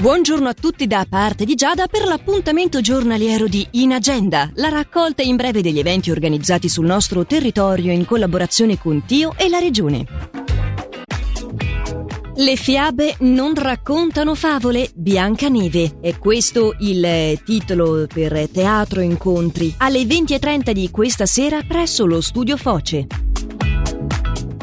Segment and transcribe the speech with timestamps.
[0.00, 5.20] Buongiorno a tutti da parte di Giada per l'appuntamento giornaliero di In Agenda, la raccolta
[5.20, 10.06] in breve degli eventi organizzati sul nostro territorio in collaborazione con Tio e la Regione.
[12.36, 15.98] Le fiabe non raccontano favole, Biancaneve.
[16.00, 22.56] È questo il titolo per Teatro Incontri alle 20.30 di questa sera presso lo Studio
[22.56, 23.29] Foce.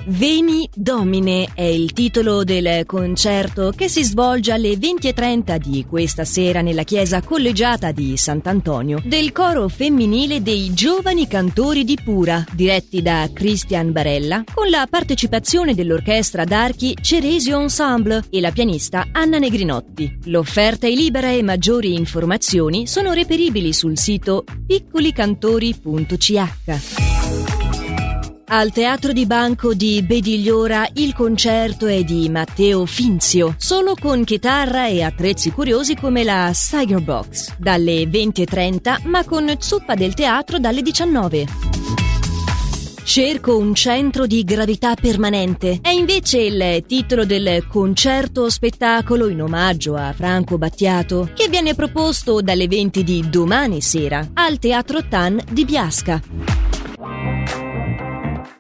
[0.10, 6.62] Veni Domine è il titolo del concerto che si svolge alle 20.30 di questa sera
[6.62, 13.30] nella chiesa collegiata di Sant'Antonio del coro femminile dei giovani cantori di Pura, diretti da
[13.34, 20.20] Christian Barella, con la partecipazione dell'orchestra d'archi Ceresio Ensemble e la pianista Anna Negrinotti.
[20.28, 27.57] L'offerta è libera e maggiori informazioni sono reperibili sul sito piccolicantori.ch.
[28.50, 34.88] Al Teatro di Banco di Bedigliora il concerto è di Matteo Finzio, solo con chitarra
[34.88, 40.82] e attrezzi curiosi come la Siger Box, dalle 20.30 ma con zuppa del teatro dalle
[40.82, 41.46] 19.
[43.04, 45.80] Cerco un centro di gravità permanente.
[45.82, 52.40] È invece il titolo del concerto spettacolo in omaggio a Franco Battiato, che viene proposto
[52.42, 56.67] dalle 20 di domani sera al Teatro Tan di Biasca.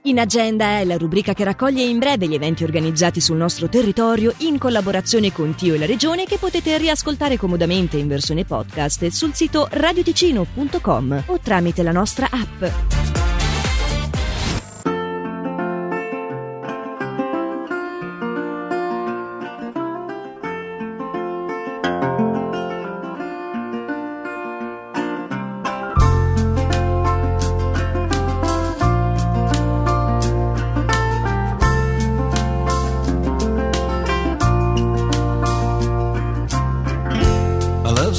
[0.08, 4.33] In agenda è la rubrica che raccoglie in breve gli eventi organizzati sul nostro territorio
[4.38, 9.33] in collaborazione con Tio e la Regione che potete riascoltare comodamente in versione podcast sul
[9.33, 12.97] sito radioticino.com o tramite la nostra app.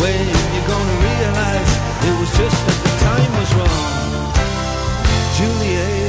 [0.00, 0.20] When
[0.54, 1.72] you're gonna realize
[2.08, 3.86] it was just that the time was wrong,
[5.36, 6.00] Juliet?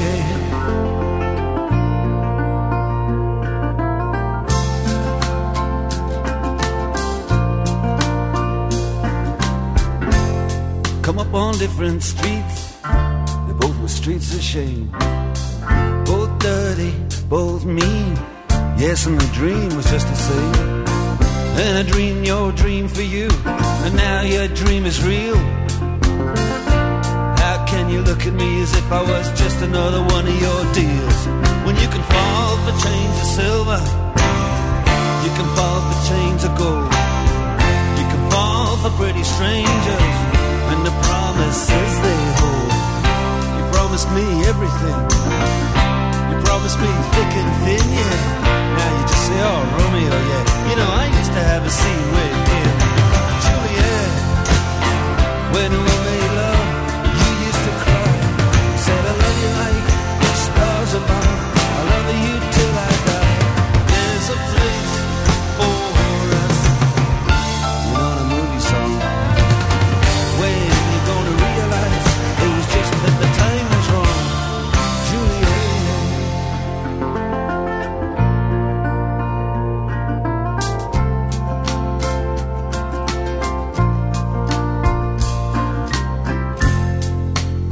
[11.04, 12.78] Come up on different streets,
[13.48, 14.90] they both were streets of shame.
[16.06, 16.94] Both dirty,
[17.28, 18.16] both mean.
[18.78, 20.86] Yes, and the dream was just the same.
[21.64, 23.28] And I dreamed your dream for you,
[23.86, 25.38] and now your dream is real.
[27.44, 30.62] How can you look at me as if I was just another one of your
[30.74, 31.20] deals?
[31.66, 33.82] When you can fall for chains of silver,
[35.26, 36.92] you can fall for chains of gold.
[38.00, 40.16] You can fall for pretty strangers,
[40.72, 42.72] and the promises they hold.
[43.58, 44.98] You promised me everything.
[46.30, 48.18] You promised me thick and thin, yeah.
[48.78, 49.61] Now you just say, oh,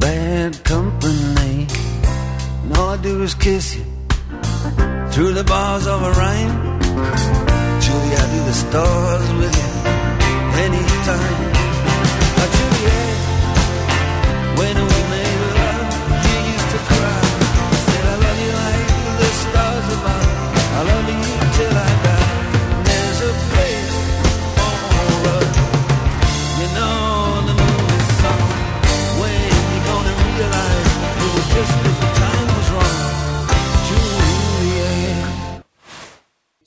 [0.00, 1.66] bad company.
[2.62, 3.84] And all I do is kiss you
[5.12, 6.50] through the bars of Orion.
[7.84, 9.70] Juliet, I do the stars with you
[10.66, 11.49] anytime.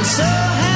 [0.00, 0.71] so happy.